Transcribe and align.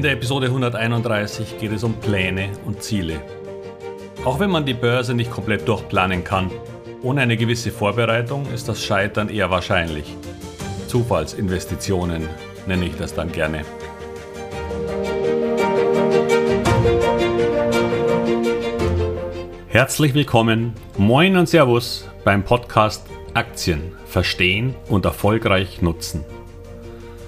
In 0.00 0.04
der 0.04 0.12
Episode 0.12 0.46
131 0.46 1.58
geht 1.58 1.72
es 1.72 1.84
um 1.84 1.92
Pläne 1.92 2.48
und 2.64 2.82
Ziele. 2.82 3.20
Auch 4.24 4.40
wenn 4.40 4.48
man 4.48 4.64
die 4.64 4.72
Börse 4.72 5.12
nicht 5.12 5.30
komplett 5.30 5.68
durchplanen 5.68 6.24
kann, 6.24 6.50
ohne 7.02 7.20
eine 7.20 7.36
gewisse 7.36 7.70
Vorbereitung 7.70 8.50
ist 8.50 8.66
das 8.66 8.82
Scheitern 8.82 9.28
eher 9.28 9.50
wahrscheinlich. 9.50 10.16
Zufallsinvestitionen 10.86 12.26
nenne 12.66 12.86
ich 12.86 12.96
das 12.96 13.12
dann 13.12 13.30
gerne. 13.30 13.60
Herzlich 19.68 20.14
willkommen, 20.14 20.72
moin 20.96 21.36
und 21.36 21.46
Servus 21.46 22.08
beim 22.24 22.42
Podcast 22.42 23.04
Aktien 23.34 23.92
verstehen 24.06 24.74
und 24.88 25.04
erfolgreich 25.04 25.82
nutzen. 25.82 26.24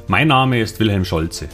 Mein 0.06 0.28
Name 0.28 0.58
ist 0.58 0.80
Wilhelm 0.80 1.04
Scholze. 1.04 1.50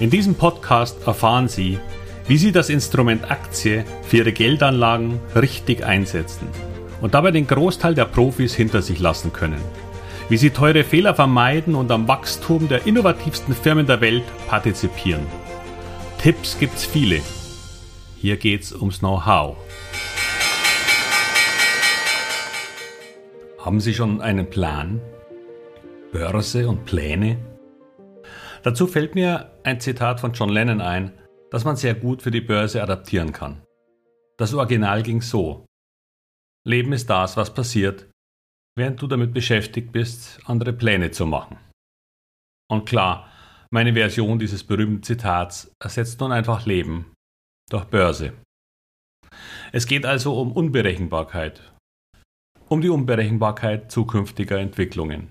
In 0.00 0.08
diesem 0.08 0.34
Podcast 0.34 1.06
erfahren 1.06 1.46
Sie, 1.46 1.78
wie 2.26 2.38
Sie 2.38 2.52
das 2.52 2.70
Instrument 2.70 3.30
Aktie 3.30 3.84
für 4.02 4.16
Ihre 4.16 4.32
Geldanlagen 4.32 5.20
richtig 5.34 5.84
einsetzen 5.84 6.48
und 7.02 7.12
dabei 7.12 7.32
den 7.32 7.46
Großteil 7.46 7.94
der 7.94 8.06
Profis 8.06 8.54
hinter 8.54 8.80
sich 8.80 8.98
lassen 8.98 9.30
können. 9.34 9.60
Wie 10.30 10.38
Sie 10.38 10.48
teure 10.48 10.84
Fehler 10.84 11.14
vermeiden 11.14 11.74
und 11.74 11.90
am 11.90 12.08
Wachstum 12.08 12.66
der 12.66 12.86
innovativsten 12.86 13.54
Firmen 13.54 13.86
der 13.86 14.00
Welt 14.00 14.24
partizipieren. 14.48 15.26
Tipps 16.16 16.58
gibt's 16.58 16.86
viele. 16.86 17.20
Hier 18.16 18.38
geht's 18.38 18.72
ums 18.72 19.00
Know-how. 19.00 19.58
Haben 23.58 23.80
Sie 23.80 23.92
schon 23.92 24.22
einen 24.22 24.48
Plan? 24.48 25.02
Börse 26.10 26.66
und 26.70 26.86
Pläne? 26.86 27.49
Dazu 28.62 28.86
fällt 28.86 29.14
mir 29.14 29.50
ein 29.64 29.80
Zitat 29.80 30.20
von 30.20 30.32
John 30.32 30.50
Lennon 30.50 30.80
ein, 30.80 31.12
das 31.50 31.64
man 31.64 31.76
sehr 31.76 31.94
gut 31.94 32.22
für 32.22 32.30
die 32.30 32.40
Börse 32.42 32.82
adaptieren 32.82 33.32
kann. 33.32 33.62
Das 34.36 34.54
Original 34.54 35.02
ging 35.02 35.22
so. 35.22 35.66
Leben 36.66 36.92
ist 36.92 37.08
das, 37.08 37.36
was 37.36 37.54
passiert, 37.54 38.10
während 38.76 39.00
du 39.00 39.06
damit 39.06 39.32
beschäftigt 39.32 39.92
bist, 39.92 40.40
andere 40.44 40.72
Pläne 40.72 41.10
zu 41.10 41.26
machen. 41.26 41.58
Und 42.70 42.86
klar, 42.86 43.30
meine 43.70 43.94
Version 43.94 44.38
dieses 44.38 44.64
berühmten 44.64 45.02
Zitats 45.02 45.72
ersetzt 45.82 46.20
nun 46.20 46.32
einfach 46.32 46.66
Leben 46.66 47.14
durch 47.70 47.84
Börse. 47.84 48.32
Es 49.72 49.86
geht 49.86 50.04
also 50.04 50.38
um 50.38 50.52
Unberechenbarkeit, 50.52 51.72
um 52.68 52.80
die 52.80 52.88
Unberechenbarkeit 52.88 53.90
zukünftiger 53.90 54.58
Entwicklungen. 54.58 55.30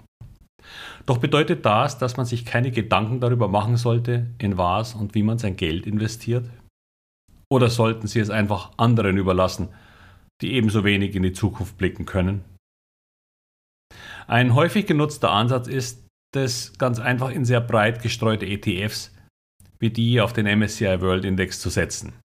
Doch 1.09 1.17
bedeutet 1.17 1.65
das, 1.65 1.97
dass 1.97 2.17
man 2.17 2.27
sich 2.27 2.45
keine 2.45 2.69
Gedanken 2.69 3.19
darüber 3.19 3.47
machen 3.47 3.77
sollte, 3.77 4.27
in 4.37 4.59
was 4.59 4.93
und 4.93 5.15
wie 5.15 5.23
man 5.23 5.39
sein 5.39 5.55
Geld 5.55 5.87
investiert? 5.87 6.47
Oder 7.51 7.71
sollten 7.71 8.05
Sie 8.05 8.19
es 8.19 8.29
einfach 8.29 8.73
anderen 8.77 9.17
überlassen, 9.17 9.69
die 10.41 10.53
ebenso 10.53 10.83
wenig 10.83 11.15
in 11.15 11.23
die 11.23 11.33
Zukunft 11.33 11.79
blicken 11.79 12.05
können? 12.05 12.45
Ein 14.27 14.53
häufig 14.53 14.85
genutzter 14.85 15.31
Ansatz 15.31 15.67
ist 15.67 16.05
es, 16.35 16.77
ganz 16.77 16.99
einfach 16.99 17.31
in 17.31 17.43
sehr 17.43 17.61
breit 17.61 18.03
gestreute 18.03 18.45
ETFs 18.45 19.11
wie 19.79 19.89
die 19.89 20.21
auf 20.21 20.33
den 20.33 20.45
MSCI 20.45 21.01
World 21.01 21.25
Index 21.25 21.59
zu 21.59 21.69
setzen. 21.69 22.19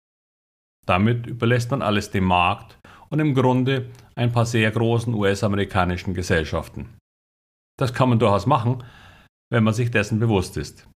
Damit 0.86 1.26
überlässt 1.26 1.70
man 1.70 1.80
alles 1.80 2.10
dem 2.10 2.24
Markt 2.24 2.78
und 3.08 3.20
im 3.20 3.34
Grunde 3.34 3.88
ein 4.16 4.32
paar 4.32 4.44
sehr 4.44 4.70
großen 4.70 5.14
US-amerikanischen 5.14 6.12
Gesellschaften. 6.12 6.98
Das 7.78 7.92
kann 7.92 8.08
man 8.08 8.18
durchaus 8.18 8.46
machen, 8.46 8.84
wenn 9.50 9.64
man 9.64 9.74
sich 9.74 9.90
dessen 9.90 10.20
bewusst 10.20 10.56
ist. 10.56 10.88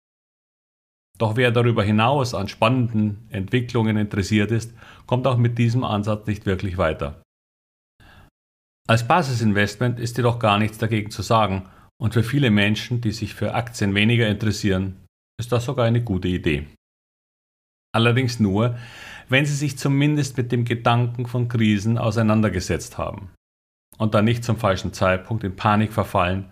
Doch 1.17 1.35
wer 1.35 1.51
darüber 1.51 1.83
hinaus 1.83 2.35
an 2.35 2.47
spannenden 2.47 3.27
Entwicklungen 3.29 3.97
interessiert 3.97 4.51
ist, 4.51 4.73
kommt 5.07 5.25
auch 5.25 5.37
mit 5.37 5.57
diesem 5.57 5.83
Ansatz 5.83 6.27
nicht 6.27 6.45
wirklich 6.45 6.77
weiter. 6.77 7.21
Als 8.87 9.07
Basisinvestment 9.07 9.99
ist 9.99 10.17
jedoch 10.17 10.39
gar 10.39 10.59
nichts 10.59 10.77
dagegen 10.77 11.11
zu 11.11 11.21
sagen 11.21 11.67
und 11.99 12.13
für 12.13 12.23
viele 12.23 12.51
Menschen, 12.51 13.01
die 13.01 13.11
sich 13.11 13.33
für 13.33 13.53
Aktien 13.53 13.95
weniger 13.95 14.27
interessieren, 14.27 15.05
ist 15.39 15.51
das 15.51 15.65
sogar 15.65 15.85
eine 15.85 16.03
gute 16.03 16.27
Idee. 16.27 16.67
Allerdings 17.93 18.39
nur, 18.39 18.77
wenn 19.27 19.45
sie 19.45 19.55
sich 19.55 19.77
zumindest 19.77 20.37
mit 20.37 20.51
dem 20.51 20.65
Gedanken 20.65 21.25
von 21.25 21.47
Krisen 21.47 21.97
auseinandergesetzt 21.97 22.97
haben 22.97 23.31
und 23.97 24.13
dann 24.13 24.25
nicht 24.25 24.43
zum 24.43 24.57
falschen 24.57 24.93
Zeitpunkt 24.93 25.43
in 25.43 25.55
Panik 25.55 25.91
verfallen, 25.91 26.51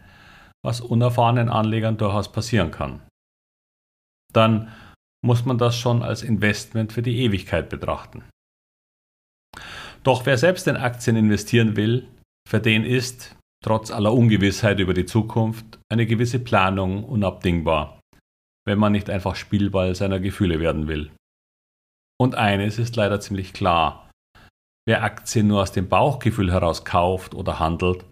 was 0.66 0.82
unerfahrenen 0.82 1.50
Anlegern 1.50 1.98
durchaus 1.98 2.32
passieren 2.32 2.72
kann. 2.72 3.02
Dann 4.34 4.74
muss 5.24 5.46
man 5.46 5.58
das 5.58 5.78
schon 5.78 6.04
als 6.04 6.24
Investment 6.24 6.92
für 6.92 7.02
die 7.02 7.20
Ewigkeit 7.22 7.70
betrachten. 7.70 8.24
Doch 10.04 10.26
wer 10.26 10.38
selbst 10.38 10.68
in 10.68 10.76
Aktien 10.76 11.16
investieren 11.16 11.76
will, 11.76 12.08
für 12.48 12.60
den 12.60 12.84
ist, 12.84 13.36
trotz 13.64 13.90
aller 13.90 14.14
Ungewissheit 14.14 14.80
über 14.80 14.94
die 14.94 15.06
Zukunft, 15.06 15.80
eine 15.92 16.06
gewisse 16.06 16.40
Planung 16.40 17.04
unabdingbar, 17.04 18.00
wenn 18.68 18.78
man 18.78 18.92
nicht 18.92 19.10
einfach 19.10 19.36
Spielball 19.36 19.96
seiner 19.96 20.20
Gefühle 20.20 20.60
werden 20.60 20.88
will. 20.88 21.12
Und 22.20 22.36
eines 22.36 22.78
ist 22.78 22.96
leider 22.96 23.20
ziemlich 23.20 23.54
klar. 23.54 24.12
Wer 24.88 25.04
Aktien 25.04 25.48
nur 25.48 25.64
aus 25.64 25.72
dem 25.72 25.90
Bauchgefühl 25.90 26.52
heraus 26.52 26.86
kauft 26.86 27.34
oder 27.34 27.58
handelt, 27.58 28.06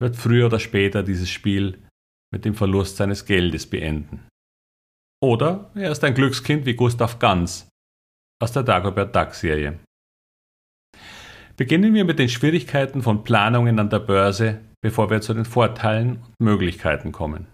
wird 0.00 0.16
früher 0.16 0.46
oder 0.46 0.60
später 0.60 1.02
dieses 1.02 1.30
Spiel 1.30 1.83
mit 2.34 2.44
dem 2.44 2.56
Verlust 2.56 2.96
seines 2.96 3.26
Geldes 3.26 3.64
beenden. 3.64 4.26
Oder 5.22 5.70
er 5.76 5.92
ist 5.92 6.02
ein 6.02 6.14
Glückskind 6.14 6.66
wie 6.66 6.74
Gustav 6.74 7.20
Ganz 7.20 7.68
aus 8.42 8.50
der 8.50 8.64
Dagobert 8.64 9.14
Duck 9.14 9.34
Serie. 9.34 9.78
Beginnen 11.56 11.94
wir 11.94 12.04
mit 12.04 12.18
den 12.18 12.28
Schwierigkeiten 12.28 13.02
von 13.02 13.22
Planungen 13.22 13.78
an 13.78 13.88
der 13.88 14.00
Börse, 14.00 14.60
bevor 14.82 15.10
wir 15.10 15.20
zu 15.20 15.32
den 15.32 15.44
Vorteilen 15.44 16.16
und 16.16 16.40
Möglichkeiten 16.40 17.12
kommen. 17.12 17.46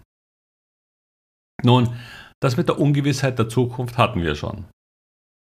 Nun, 1.63 1.95
das 2.41 2.57
mit 2.57 2.67
der 2.67 2.79
Ungewissheit 2.79 3.37
der 3.37 3.49
Zukunft 3.49 3.99
hatten 3.99 4.23
wir 4.23 4.33
schon. 4.33 4.65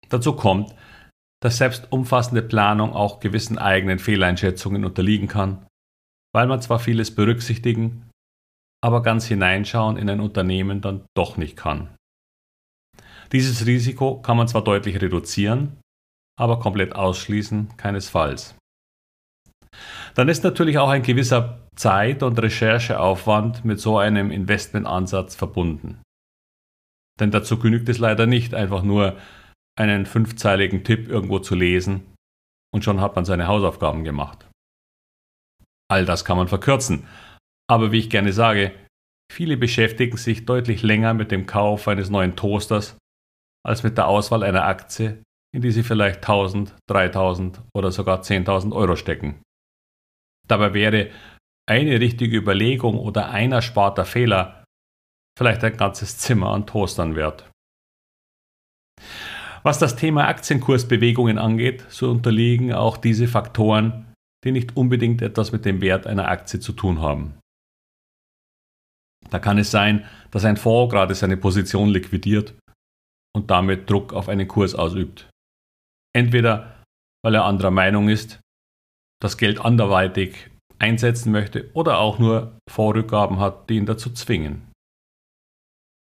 Dazu 0.09 0.33
kommt, 0.33 0.75
dass 1.43 1.59
selbst 1.59 1.93
umfassende 1.93 2.41
Planung 2.41 2.95
auch 2.95 3.21
gewissen 3.21 3.59
eigenen 3.59 3.99
Fehleinschätzungen 3.99 4.87
unterliegen 4.87 5.29
kann, 5.29 5.67
weil 6.35 6.47
man 6.47 6.63
zwar 6.63 6.79
vieles 6.79 7.15
berücksichtigen, 7.15 8.09
aber 8.82 9.03
ganz 9.03 9.26
hineinschauen 9.26 9.97
in 9.97 10.09
ein 10.09 10.20
Unternehmen 10.20 10.81
dann 10.81 11.06
doch 11.16 11.37
nicht 11.37 11.56
kann. 11.56 11.94
Dieses 13.32 13.66
Risiko 13.66 14.20
kann 14.20 14.37
man 14.37 14.48
zwar 14.48 14.62
deutlich 14.62 15.00
reduzieren, 15.00 15.81
aber 16.38 16.60
komplett 16.60 16.94
ausschließen 16.94 17.76
keinesfalls. 17.76 18.54
Dann 20.14 20.28
ist 20.28 20.44
natürlich 20.44 20.78
auch 20.78 20.88
ein 20.88 21.03
gewisser 21.03 21.66
Zeit- 21.75 22.22
und 22.22 22.38
Rechercheaufwand 22.38 23.64
mit 23.64 23.81
so 23.81 23.98
einem 23.98 24.31
Investmentansatz 24.31 25.34
verbunden. 25.34 26.00
Denn 27.20 27.31
dazu 27.31 27.58
genügt 27.58 27.88
es 27.88 27.98
leider 27.98 28.26
nicht, 28.26 28.54
einfach 28.54 28.82
nur 28.82 29.19
einen 29.78 30.06
fünfzeiligen 30.06 30.84
Tipp 30.84 31.08
irgendwo 31.08 31.38
zu 31.38 31.54
lesen 31.54 32.14
und 32.72 32.84
schon 32.84 33.00
hat 33.00 33.16
man 33.16 33.25
seine 33.25 33.47
Hausaufgaben 33.47 34.04
gemacht. 34.04 34.47
All 35.88 36.04
das 36.04 36.25
kann 36.25 36.37
man 36.37 36.48
verkürzen, 36.48 37.06
aber 37.69 37.93
wie 37.93 37.99
ich 37.99 38.10
gerne 38.10 38.32
sage, 38.32 38.72
viele 39.32 39.56
beschäftigen 39.56 40.16
sich 40.16 40.47
deutlich 40.47 40.82
länger 40.82 41.15
mit 41.15 41.31
dem 41.31 41.47
Kauf 41.47 41.88
eines 41.88 42.10
neuen 42.10 42.37
Toasters 42.37 42.97
als 43.65 43.82
mit 43.82 43.99
der 43.99 44.06
Auswahl 44.06 44.44
einer 44.44 44.65
Aktie, 44.65 45.22
in 45.54 45.62
die 45.62 45.72
sie 45.72 45.82
vielleicht 45.82 46.19
1000, 46.19 46.76
3000 46.88 47.62
oder 47.75 47.91
sogar 47.91 48.22
10.000 48.22 48.72
Euro 48.72 48.94
stecken. 48.94 49.43
Dabei 50.47 50.75
wäre 50.75 51.10
eine 51.69 51.99
richtige 51.99 52.37
Überlegung 52.37 52.96
oder 52.99 53.31
ein 53.31 53.50
ersparter 53.50 54.05
Fehler 54.05 54.64
vielleicht 55.37 55.64
ein 55.64 55.76
ganzes 55.76 56.19
Zimmer 56.19 56.50
an 56.52 56.67
Toastern 56.67 57.17
wert. 57.17 57.50
Was 59.62 59.81
das 59.81 59.96
Thema 59.96 60.29
Aktienkursbewegungen 60.29 61.38
angeht, 61.38 61.85
so 61.88 62.11
unterliegen 62.11 62.73
auch 62.73 62.96
diese 62.96 63.26
Faktoren, 63.26 64.14
die 64.44 64.52
nicht 64.52 64.76
unbedingt 64.76 65.23
etwas 65.23 65.50
mit 65.50 65.64
dem 65.64 65.81
Wert 65.81 66.06
einer 66.06 66.29
Aktie 66.29 66.61
zu 66.61 66.73
tun 66.73 67.00
haben. 67.00 67.35
Da 69.31 69.38
kann 69.38 69.58
es 69.58 69.70
sein, 69.70 70.05
dass 70.31 70.44
ein 70.44 70.56
Fonds 70.56 70.93
gerade 70.93 71.14
seine 71.14 71.37
Position 71.37 71.88
liquidiert 71.88 72.55
und 73.34 73.50
damit 73.50 73.90
Druck 73.90 74.12
auf 74.12 74.28
einen 74.28 74.49
Kurs 74.49 74.75
ausübt. 74.75 75.28
Entweder 76.14 76.76
weil 77.26 77.34
er 77.34 77.44
anderer 77.44 77.73
Meinung 77.73 78.08
ist, 78.08 78.40
das 79.20 79.37
Geld 79.37 79.58
anderweitig 79.58 80.49
einsetzen 80.78 81.32
möchte 81.32 81.73
oder 81.75 81.99
auch 81.99 82.20
nur 82.20 82.56
Vorrückgaben 82.70 83.40
hat, 83.40 83.69
die 83.69 83.78
ihn 83.78 83.87
dazu 83.87 84.12
zwingen. 84.12 84.70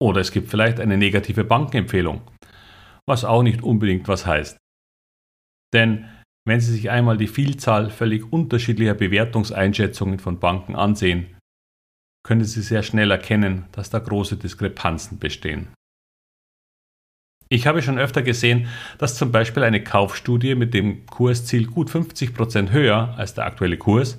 Oder 0.02 0.20
es 0.20 0.32
gibt 0.32 0.50
vielleicht 0.50 0.80
eine 0.80 0.98
negative 0.98 1.44
Bankenempfehlung, 1.44 2.20
was 3.08 3.24
auch 3.24 3.42
nicht 3.42 3.62
unbedingt 3.62 4.06
was 4.06 4.26
heißt. 4.26 4.58
Denn 5.72 6.10
wenn 6.46 6.60
Sie 6.60 6.72
sich 6.72 6.90
einmal 6.90 7.16
die 7.16 7.26
Vielzahl 7.26 7.88
völlig 7.88 8.30
unterschiedlicher 8.30 8.94
Bewertungseinschätzungen 8.94 10.18
von 10.18 10.40
Banken 10.40 10.76
ansehen, 10.76 11.33
können 12.24 12.44
Sie 12.44 12.62
sehr 12.62 12.82
schnell 12.82 13.10
erkennen, 13.10 13.66
dass 13.72 13.90
da 13.90 14.00
große 14.00 14.36
Diskrepanzen 14.36 15.18
bestehen. 15.18 15.68
Ich 17.48 17.66
habe 17.66 17.82
schon 17.82 17.98
öfter 17.98 18.22
gesehen, 18.22 18.68
dass 18.98 19.16
zum 19.16 19.30
Beispiel 19.30 19.62
eine 19.62 19.84
Kaufstudie 19.84 20.54
mit 20.54 20.74
dem 20.74 21.06
Kursziel 21.06 21.66
gut 21.66 21.90
50% 21.90 22.72
höher 22.72 23.14
als 23.16 23.34
der 23.34 23.44
aktuelle 23.44 23.76
Kurs 23.76 24.18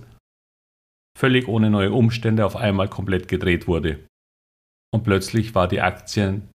völlig 1.17 1.47
ohne 1.47 1.69
neue 1.69 1.91
Umstände 1.91 2.45
auf 2.45 2.55
einmal 2.55 2.89
komplett 2.89 3.27
gedreht 3.27 3.67
wurde. 3.67 4.05
Und 4.93 5.03
plötzlich 5.03 5.55
war 5.55 5.67
die 5.67 5.81
Aktien 5.81 6.49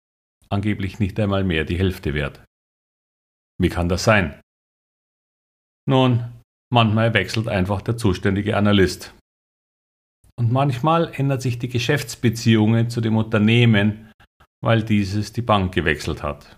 angeblich 0.49 0.99
nicht 0.99 1.19
einmal 1.19 1.43
mehr 1.43 1.63
die 1.63 1.77
Hälfte 1.77 2.13
wert. 2.13 2.43
Wie 3.57 3.69
kann 3.69 3.89
das 3.89 4.03
sein? 4.03 4.39
Nun, 5.87 6.31
manchmal 6.71 7.13
wechselt 7.13 7.47
einfach 7.47 7.81
der 7.81 7.97
zuständige 7.97 8.57
Analyst. 8.57 9.13
Und 10.39 10.53
manchmal 10.53 11.11
ändert 11.13 11.41
sich 11.41 11.59
die 11.59 11.67
Geschäftsbeziehungen 11.67 12.89
zu 12.89 13.01
dem 13.01 13.17
Unternehmen, 13.17 14.09
weil 14.63 14.83
dieses 14.83 15.33
die 15.33 15.41
Bank 15.41 15.73
gewechselt 15.73 16.23
hat. 16.23 16.55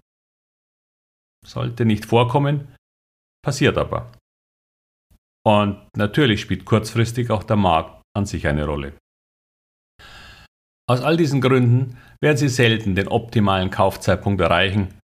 Sollte 1.43 1.83
nicht 1.85 2.05
vorkommen, 2.05 2.75
passiert 3.43 3.79
aber. 3.79 4.11
Und 5.43 5.87
natürlich 5.97 6.41
spielt 6.41 6.63
kurzfristig 6.65 7.31
auch 7.31 7.41
der 7.41 7.55
Markt 7.55 8.03
an 8.15 8.27
sich 8.27 8.45
eine 8.45 8.65
Rolle. 8.65 8.95
Aus 10.87 11.01
all 11.01 11.17
diesen 11.17 11.41
Gründen 11.41 11.97
werden 12.21 12.37
Sie 12.37 12.49
selten 12.49 12.93
den 12.93 13.07
optimalen 13.07 13.71
Kaufzeitpunkt 13.71 14.41
erreichen 14.41 14.99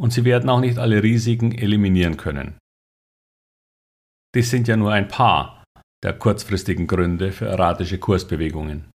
und 0.00 0.12
Sie 0.12 0.24
werden 0.24 0.50
auch 0.50 0.60
nicht 0.60 0.78
alle 0.78 1.04
Risiken 1.04 1.52
eliminieren 1.52 2.16
können. 2.16 2.58
Dies 4.34 4.50
sind 4.50 4.66
ja 4.66 4.76
nur 4.76 4.92
ein 4.92 5.06
paar 5.06 5.59
der 6.02 6.14
kurzfristigen 6.18 6.86
Gründe 6.86 7.32
für 7.32 7.46
erratische 7.46 7.98
Kursbewegungen. 7.98 8.90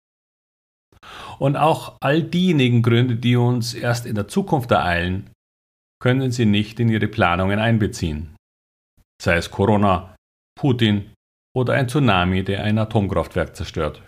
Und 1.39 1.57
auch 1.57 1.97
all 2.01 2.23
diejenigen 2.23 2.83
Gründe, 2.83 3.17
die 3.17 3.37
uns 3.37 3.75
erst 3.75 4.07
in 4.07 4.15
der 4.15 4.29
Zukunft 4.29 4.71
ereilen, 4.71 5.31
können 6.01 6.31
Sie 6.31 6.47
nicht 6.47 6.81
in 6.81 6.89
Ihre 6.89 7.09
Planungen 7.09 7.59
einbeziehen. 7.59 8.37
Sei 9.21 9.37
es 9.37 9.51
Corona, 9.51 10.15
Putin 10.59 11.13
oder 11.57 11.75
ein 11.75 11.89
Tsunami, 11.89 12.45
der 12.45 12.65
ein 12.65 12.79
Atomkraftwerk 12.79 13.57
zerstört. 13.57 14.03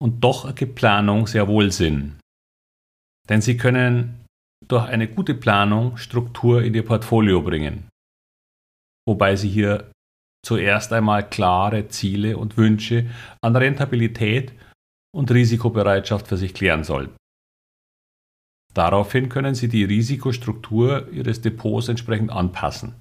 Und 0.00 0.22
doch 0.22 0.44
ergibt 0.44 0.74
Planung 0.74 1.26
sehr 1.26 1.48
wohl 1.48 1.70
Sinn. 1.72 2.18
Denn 3.28 3.40
Sie 3.40 3.56
können 3.56 4.24
durch 4.66 4.86
eine 4.86 5.08
gute 5.08 5.34
Planung 5.34 5.96
Struktur 5.96 6.62
in 6.62 6.74
Ihr 6.74 6.84
Portfolio 6.84 7.42
bringen. 7.42 7.88
Wobei 9.06 9.36
Sie 9.36 9.48
hier 9.48 9.90
zuerst 10.44 10.92
einmal 10.92 11.28
klare 11.28 11.88
Ziele 11.88 12.36
und 12.36 12.56
Wünsche 12.56 13.10
an 13.42 13.56
Rentabilität 13.56 14.52
und 15.14 15.30
Risikobereitschaft 15.30 16.26
für 16.26 16.36
sich 16.36 16.54
klären 16.54 16.84
sollten. 16.84 17.16
Daraufhin 18.74 19.28
können 19.28 19.54
Sie 19.54 19.68
die 19.68 19.84
Risikostruktur 19.84 21.08
Ihres 21.12 21.40
Depots 21.40 21.88
entsprechend 21.88 22.30
anpassen. 22.32 23.00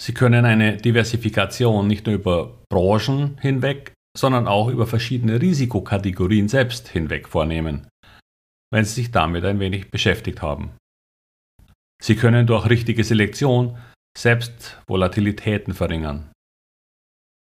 Sie 0.00 0.14
können 0.14 0.44
eine 0.44 0.76
Diversifikation 0.76 1.86
nicht 1.88 2.06
nur 2.06 2.14
über 2.14 2.62
Branchen 2.70 3.38
hinweg, 3.40 3.92
sondern 4.16 4.46
auch 4.46 4.68
über 4.68 4.86
verschiedene 4.86 5.40
Risikokategorien 5.40 6.48
selbst 6.48 6.88
hinweg 6.88 7.28
vornehmen, 7.28 7.88
wenn 8.72 8.84
Sie 8.84 8.94
sich 8.94 9.10
damit 9.10 9.44
ein 9.44 9.58
wenig 9.58 9.90
beschäftigt 9.90 10.42
haben. 10.42 10.76
Sie 12.00 12.14
können 12.14 12.46
durch 12.46 12.68
richtige 12.68 13.02
Selektion 13.04 13.78
selbst 14.16 14.80
Volatilitäten 14.86 15.74
verringern. 15.74 16.30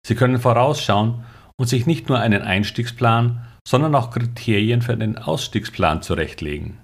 Sie 0.06 0.14
können 0.14 0.38
vorausschauen 0.38 1.24
und 1.58 1.68
sich 1.68 1.86
nicht 1.86 2.08
nur 2.08 2.18
einen 2.18 2.42
Einstiegsplan, 2.42 3.46
sondern 3.66 3.94
auch 3.94 4.10
Kriterien 4.10 4.82
für 4.82 4.96
den 4.96 5.18
Ausstiegsplan 5.18 6.02
zurechtlegen. 6.02 6.82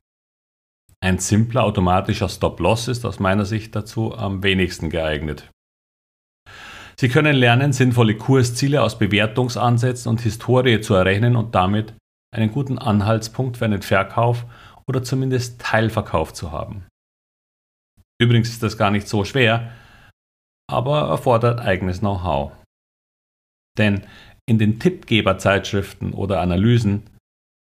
Ein 1.01 1.19
simpler 1.19 1.65
automatischer 1.65 2.29
Stop-Loss 2.29 2.89
ist 2.89 3.05
aus 3.05 3.19
meiner 3.19 3.45
Sicht 3.45 3.75
dazu 3.75 4.17
am 4.17 4.43
wenigsten 4.43 4.89
geeignet. 4.89 5.51
Sie 6.97 7.09
können 7.09 7.35
lernen, 7.35 7.73
sinnvolle 7.73 8.17
Kursziele 8.17 8.83
aus 8.83 8.99
Bewertungsansätzen 8.99 10.11
und 10.11 10.21
Historie 10.21 10.81
zu 10.81 10.95
errechnen 10.95 11.37
und 11.37 11.55
damit 11.55 11.95
einen 12.33 12.53
guten 12.53 12.79
Anhaltspunkt 12.79 13.57
für 13.57 13.65
einen 13.65 13.83
Verkauf 13.83 14.47
oder 14.87 15.03
zumindest 15.03 15.61
Teilverkauf 15.61 16.33
zu 16.33 16.53
haben. 16.53 16.87
Übrigens 18.23 18.51
ist 18.51 18.63
das 18.63 18.79
gar 18.79 18.93
nicht 18.93 19.09
so 19.09 19.25
schwer, 19.25 19.73
aber 20.71 21.09
erfordert 21.09 21.59
eigenes 21.59 21.99
Know-how. 21.99 22.53
Denn 23.77 24.07
in 24.49 24.61
den 24.61 24.79
Tippgeberzeitschriften 24.79 26.13
oder 26.13 26.41
Analysen 26.41 27.11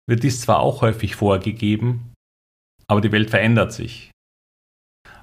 wird 0.07 0.21
dies 0.21 0.41
zwar 0.41 0.59
auch 0.59 0.81
häufig 0.83 1.15
vorgegeben, 1.15 2.13
aber 2.87 3.01
die 3.01 3.11
Welt 3.11 3.31
verändert 3.31 3.73
sich, 3.73 4.11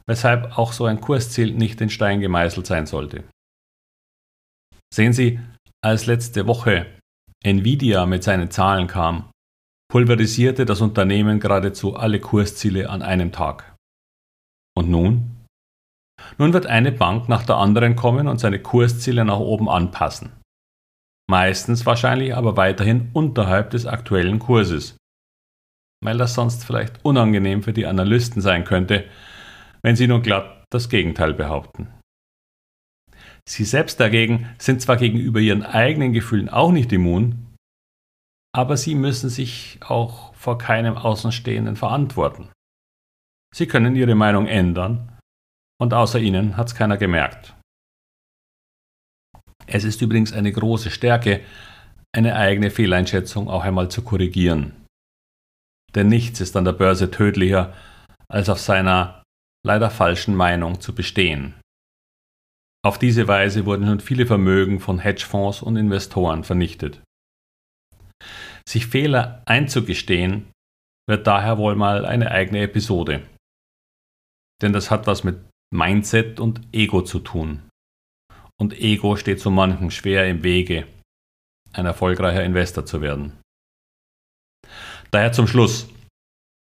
weshalb 0.09 0.59
auch 0.59 0.73
so 0.73 0.87
ein 0.87 1.01
Kursziel 1.01 1.55
nicht 1.55 1.81
in 1.81 1.91
Stein 1.91 2.21
gemeißelt 2.21 2.67
sein 2.67 2.87
sollte. 2.87 3.23
Sehen 4.93 5.13
Sie, 5.13 5.39
als 5.85 6.07
letzte 6.07 6.49
Woche 6.49 6.99
Nvidia 7.45 8.07
mit 8.07 8.25
seinen 8.25 8.51
Zahlen 8.51 8.89
kam, 8.89 9.31
pulverisierte 9.89 10.65
das 10.65 10.81
Unternehmen 10.81 11.39
geradezu 11.39 11.95
alle 11.95 12.19
Kursziele 12.19 12.91
an 12.91 13.03
einem 13.03 13.31
Tag. 13.31 13.72
Und 14.75 14.91
nun? 14.91 15.45
Nun 16.39 16.53
wird 16.53 16.67
eine 16.67 16.93
Bank 16.93 17.29
nach 17.29 17.45
der 17.45 17.57
anderen 17.57 17.97
kommen 17.97 18.29
und 18.29 18.39
seine 18.39 18.61
Kursziele 18.61 19.25
nach 19.25 19.39
oben 19.39 19.69
anpassen 19.69 20.33
meistens 21.33 21.87
wahrscheinlich 21.87 22.35
aber 22.35 22.59
weiterhin 22.59 23.09
unterhalb 23.15 23.71
des 23.71 23.87
aktuellen 23.87 24.39
Kurses, 24.39 24.99
weil 26.05 26.19
das 26.19 26.35
sonst 26.35 26.63
vielleicht 26.63 27.03
unangenehm 27.07 27.63
für 27.63 27.73
die 27.73 27.87
Analysten 27.87 28.43
sein 28.43 28.65
könnte, 28.65 29.09
wenn 29.83 29.97
sie 29.97 30.07
nun 30.07 30.21
glatt 30.21 30.65
das 30.71 30.91
Gegenteil 30.91 31.33
behaupten. 31.33 31.89
Sie 33.49 33.65
selbst 33.65 33.99
dagegen 33.99 34.49
sind 34.59 34.83
zwar 34.83 34.99
gegenüber 34.99 35.41
ihren 35.41 35.63
eigenen 35.63 36.13
Gefühlen 36.13 36.51
auch 36.51 36.71
nicht 36.71 36.93
immun, 36.93 37.55
aber 38.55 38.77
sie 38.77 38.95
müssen 38.95 39.31
sich 39.31 39.81
auch 39.81 40.35
vor 40.35 40.59
keinem 40.59 40.99
Außenstehenden 40.99 41.77
verantworten. 41.77 42.51
Sie 43.55 43.67
können 43.67 43.97
ihre 43.97 44.15
Meinung 44.15 44.47
ändern 44.47 45.19
und 45.81 45.93
außer 45.95 46.19
ihnen 46.19 46.57
hat 46.57 46.69
es 46.69 46.75
keiner 46.75 46.97
gemerkt. 46.97 47.55
Es 49.67 49.85
ist 49.85 50.01
übrigens 50.03 50.33
eine 50.33 50.53
große 50.53 50.91
Stärke, 50.91 51.41
eine 52.15 52.37
eigene 52.37 52.71
Fehleinschätzung 52.71 53.49
auch 53.49 53.63
einmal 53.63 53.91
zu 53.91 54.03
korrigieren. 54.03 54.87
Denn 55.95 56.09
nichts 56.09 56.41
ist 56.41 56.57
an 56.57 56.65
der 56.65 56.73
Börse 56.73 57.11
tödlicher, 57.11 57.75
als 58.29 58.49
auf 58.49 58.59
seiner 58.59 59.23
leider 59.65 59.91
falschen 59.91 60.35
Meinung 60.35 60.81
zu 60.81 60.95
bestehen. 60.95 61.55
Auf 62.85 62.99
diese 62.99 63.29
Weise 63.29 63.65
wurden 63.65 63.87
schon 63.87 64.01
viele 64.01 64.27
Vermögen 64.27 64.81
von 64.81 64.99
Hedgefonds 64.99 65.63
und 65.63 65.77
Investoren 65.77 66.43
vernichtet. 66.43 67.01
Sich 68.69 68.87
Fehler 68.87 69.43
einzugestehen, 69.47 70.51
wird 71.09 71.27
daher 71.27 71.59
wohl 71.59 71.77
mal 71.77 72.07
eine 72.07 72.31
eigene 72.31 72.63
Episode. 72.63 73.23
Denn 74.63 74.73
das 74.73 74.91
hat 74.91 75.07
was 75.07 75.25
mit 75.25 75.39
Mindset 75.75 76.41
und 76.41 76.61
Ego 76.73 77.03
zu 77.03 77.19
tun 77.19 77.63
und 78.63 78.79
Ego 78.79 79.17
steht 79.17 79.41
so 79.41 79.51
manchem 79.51 79.91
schwer 79.91 80.31
im 80.31 80.45
Wege, 80.45 80.87
ein 81.73 81.85
erfolgreicher 81.85 82.45
Investor 82.45 82.87
zu 82.87 83.01
werden. 83.01 83.33
Daher 85.11 85.33
zum 85.33 85.49
Schluss. 85.49 85.89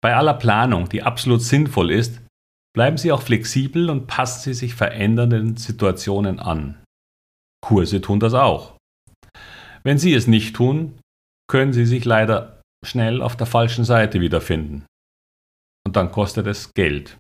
Bei 0.02 0.16
aller 0.16 0.33
Planung, 0.33 0.88
die 0.88 1.02
absolut 1.02 1.42
sinnvoll 1.42 1.90
ist, 1.90 2.23
bleiben 2.75 2.97
Sie 2.97 3.12
auch 3.12 3.21
flexibel 3.21 3.90
und 3.90 4.07
passen 4.07 4.40
Sie 4.45 4.54
sich 4.54 4.75
verändernden 4.75 5.59
Situationen 5.59 6.40
an. 6.40 6.83
Kurse 7.62 8.00
tun 8.00 8.19
das 8.19 8.33
auch. 8.33 8.78
Wenn 9.83 9.99
Sie 9.99 10.14
es 10.14 10.26
nicht 10.26 10.57
tun, 10.57 10.99
können 11.50 11.75
Sie 11.75 11.85
sich 11.85 12.07
leider 12.07 12.62
schnell 12.83 13.21
auf 13.21 13.37
der 13.37 13.47
falschen 13.47 13.85
Seite 13.85 14.23
wiederfinden. 14.23 14.87
Und 15.87 15.97
dann 15.97 16.11
kostet 16.11 16.47
es 16.47 16.73
Geld. 16.73 17.19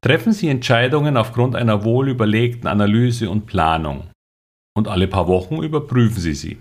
Treffen 0.00 0.32
Sie 0.32 0.48
Entscheidungen 0.48 1.16
aufgrund 1.16 1.56
einer 1.56 1.84
wohlüberlegten 1.84 2.66
Analyse 2.66 3.30
und 3.30 3.46
Planung. 3.46 4.10
Und 4.76 4.88
alle 4.88 5.08
paar 5.08 5.26
Wochen 5.26 5.62
überprüfen 5.62 6.20
Sie 6.20 6.34
sie. 6.34 6.60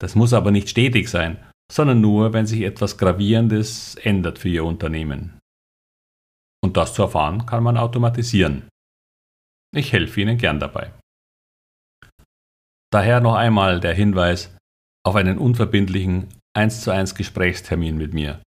Das 0.00 0.14
muss 0.14 0.32
aber 0.32 0.50
nicht 0.50 0.68
stetig 0.68 1.08
sein, 1.08 1.38
sondern 1.70 2.00
nur, 2.00 2.32
wenn 2.32 2.46
sich 2.46 2.62
etwas 2.62 2.98
Gravierendes 2.98 3.94
ändert 3.94 4.38
für 4.38 4.48
Ihr 4.48 4.64
Unternehmen. 4.64 5.38
Und 6.62 6.76
das 6.76 6.94
zu 6.94 7.02
erfahren 7.02 7.46
kann 7.46 7.62
man 7.62 7.76
automatisieren. 7.76 8.68
Ich 9.74 9.92
helfe 9.92 10.20
Ihnen 10.20 10.36
gern 10.36 10.60
dabei. 10.60 10.92
Daher 12.92 13.20
noch 13.20 13.34
einmal 13.34 13.80
der 13.80 13.94
Hinweis 13.94 14.54
auf 15.04 15.16
einen 15.16 15.38
unverbindlichen 15.38 16.28
1 16.54 16.82
zu 16.82 16.90
1 16.90 17.14
Gesprächstermin 17.14 17.96
mit 17.96 18.12
mir, 18.12 18.42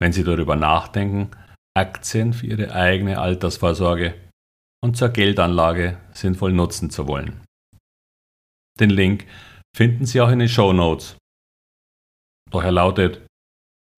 wenn 0.00 0.12
Sie 0.12 0.24
darüber 0.24 0.56
nachdenken, 0.56 1.30
Aktien 1.76 2.32
für 2.32 2.46
ihre 2.46 2.72
eigene 2.72 3.18
Altersvorsorge 3.18 4.14
und 4.82 4.96
zur 4.96 5.08
Geldanlage 5.08 6.00
sinnvoll 6.12 6.52
nutzen 6.52 6.90
zu 6.90 7.08
wollen. 7.08 7.42
Den 8.78 8.90
Link 8.90 9.26
finden 9.76 10.06
Sie 10.06 10.20
auch 10.20 10.30
in 10.30 10.38
den 10.38 10.48
Show 10.48 10.72
Notes. 10.72 11.16
Doch 12.50 12.62
er 12.62 12.70
lautet 12.72 13.26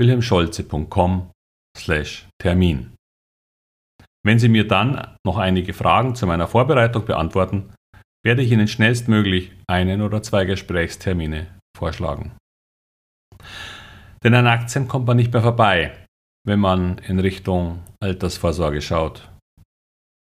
wilhelmscholze.com/termin. 0.00 2.94
Wenn 4.24 4.38
Sie 4.38 4.48
mir 4.48 4.66
dann 4.66 5.18
noch 5.24 5.36
einige 5.36 5.74
Fragen 5.74 6.14
zu 6.14 6.26
meiner 6.26 6.48
Vorbereitung 6.48 7.04
beantworten, 7.04 7.74
werde 8.24 8.42
ich 8.42 8.50
Ihnen 8.50 8.68
schnellstmöglich 8.68 9.52
einen 9.68 10.02
oder 10.02 10.22
zwei 10.22 10.44
Gesprächstermine 10.44 11.58
vorschlagen. 11.76 12.36
Denn 14.24 14.34
an 14.34 14.46
Aktien 14.46 14.88
kommt 14.88 15.06
man 15.06 15.16
nicht 15.16 15.32
mehr 15.32 15.42
vorbei, 15.42 16.05
wenn 16.46 16.60
man 16.60 16.98
in 17.06 17.18
Richtung 17.18 17.80
Altersvorsorge 18.00 18.80
schaut. 18.80 19.28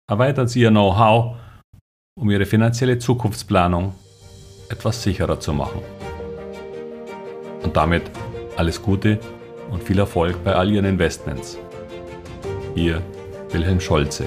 Erweitern 0.10 0.48
Sie 0.48 0.62
Ihr 0.62 0.72
Know-how, 0.72 1.38
um 2.20 2.30
Ihre 2.30 2.46
finanzielle 2.46 2.98
Zukunftsplanung 2.98 3.94
etwas 4.70 5.04
sicherer 5.04 5.40
zu 5.40 5.54
machen. 5.54 5.82
Und 7.64 7.76
damit 7.78 8.04
alles 8.58 8.82
Gute 8.82 9.20
und 9.72 9.84
viel 9.84 10.00
Erfolg 10.00 10.44
bei 10.44 10.56
all 10.56 10.70
Ihren 10.72 10.86
Investments. 10.86 11.60
Ihr 12.76 13.02
Wilhelm 13.52 13.80
Scholze. 13.80 14.26